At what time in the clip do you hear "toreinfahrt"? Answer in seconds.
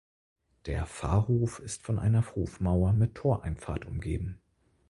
3.13-3.85